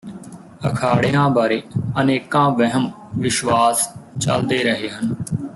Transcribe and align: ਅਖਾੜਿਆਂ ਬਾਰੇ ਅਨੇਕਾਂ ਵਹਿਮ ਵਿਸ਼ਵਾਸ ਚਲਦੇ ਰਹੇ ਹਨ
ਅਖਾੜਿਆਂ 0.67 1.29
ਬਾਰੇ 1.29 1.61
ਅਨੇਕਾਂ 2.01 2.49
ਵਹਿਮ 2.49 2.89
ਵਿਸ਼ਵਾਸ 3.17 3.87
ਚਲਦੇ 4.19 4.63
ਰਹੇ 4.63 4.89
ਹਨ 4.89 5.13